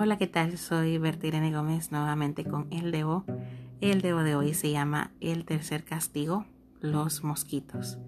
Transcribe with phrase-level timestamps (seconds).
[0.00, 0.58] Hola, ¿qué tal?
[0.58, 3.24] Soy Bertirene Gómez nuevamente con El Debo.
[3.80, 6.46] El Debo de hoy se llama El tercer castigo,
[6.80, 7.98] los mosquitos.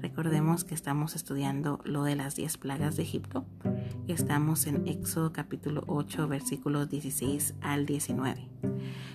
[0.00, 3.44] Recordemos que estamos estudiando lo de las 10 plagas de Egipto.
[4.08, 8.48] Estamos en Éxodo capítulo 8 versículos 16 al 19.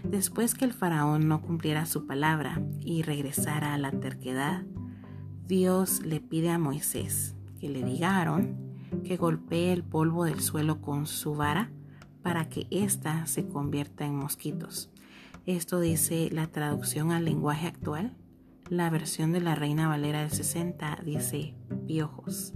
[0.04, 4.66] Después que el faraón no cumpliera su palabra y regresara a la terquedad,
[5.48, 8.56] Dios le pide a Moisés que le diga a Aarón
[9.04, 11.72] que golpee el polvo del suelo con su vara
[12.30, 14.92] para que ésta se convierta en mosquitos.
[15.48, 18.16] Esto dice la traducción al lenguaje actual.
[18.70, 21.56] La versión de la Reina Valera del 60 dice
[21.88, 22.54] piojos.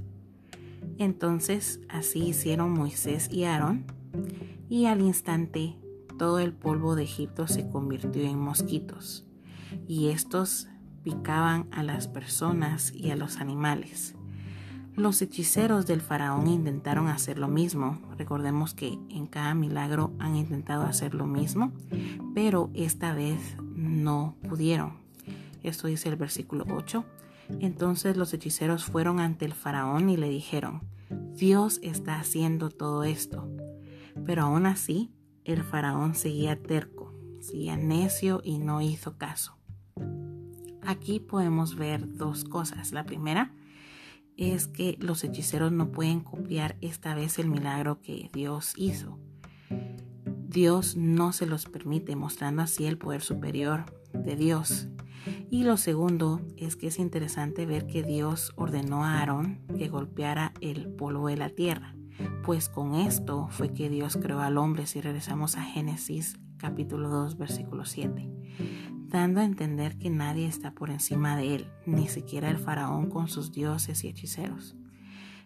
[1.00, 3.88] Entonces así hicieron Moisés y Aarón,
[4.70, 5.76] y al instante
[6.20, 9.26] todo el polvo de Egipto se convirtió en mosquitos,
[9.88, 10.68] y estos
[11.02, 14.14] picaban a las personas y a los animales.
[14.96, 18.00] Los hechiceros del faraón intentaron hacer lo mismo.
[18.16, 21.74] Recordemos que en cada milagro han intentado hacer lo mismo,
[22.36, 23.40] pero esta vez
[23.76, 24.98] no pudieron.
[25.64, 27.04] Esto dice el versículo 8.
[27.60, 30.82] Entonces los hechiceros fueron ante el faraón y le dijeron,
[31.36, 33.50] Dios está haciendo todo esto.
[34.26, 35.12] Pero aún así,
[35.44, 39.58] el faraón seguía terco, seguía necio y no hizo caso.
[40.86, 42.92] Aquí podemos ver dos cosas.
[42.92, 43.54] La primera,
[44.38, 49.20] es que los hechiceros no pueden copiar esta vez el milagro que Dios hizo.
[50.48, 54.88] Dios no se los permite, mostrando así el poder superior de Dios.
[55.50, 60.54] Y lo segundo es que es interesante ver que Dios ordenó a Aarón que golpeara
[60.62, 61.96] el polvo de la tierra,
[62.44, 67.38] pues con esto fue que Dios creó al hombre si regresamos a Génesis capítulo 2
[67.38, 68.30] versículo 7
[69.14, 73.28] dando a entender que nadie está por encima de él, ni siquiera el faraón con
[73.28, 74.76] sus dioses y hechiceros.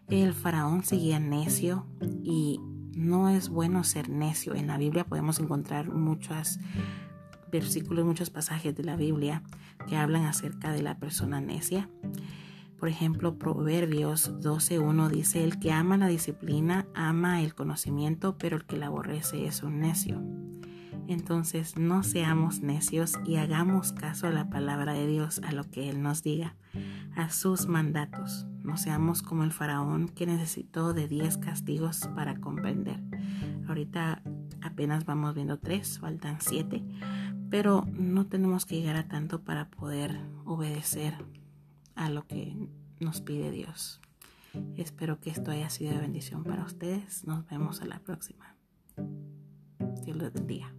[0.07, 1.85] El faraón seguía necio
[2.23, 2.61] y
[2.95, 4.55] no es bueno ser necio.
[4.55, 6.59] En la Biblia podemos encontrar muchos
[7.51, 9.43] versículos, muchos pasajes de la Biblia
[9.85, 11.89] que hablan acerca de la persona necia.
[12.79, 18.65] Por ejemplo, Proverbios 12.1 dice, el que ama la disciplina ama el conocimiento, pero el
[18.65, 20.21] que la aborrece es un necio.
[21.07, 25.89] Entonces no seamos necios y hagamos caso a la palabra de Dios, a lo que
[25.89, 26.55] Él nos diga,
[27.15, 28.45] a sus mandatos.
[28.63, 33.01] No seamos como el faraón que necesitó de 10 castigos para comprender.
[33.67, 34.21] Ahorita
[34.61, 36.83] apenas vamos viendo tres, faltan siete,
[37.49, 41.13] pero no tenemos que llegar a tanto para poder obedecer
[41.95, 42.55] a lo que
[42.99, 44.01] nos pide Dios.
[44.75, 47.25] Espero que esto haya sido de bendición para ustedes.
[47.25, 48.55] Nos vemos a la próxima.
[50.03, 50.73] Dios los bendiga.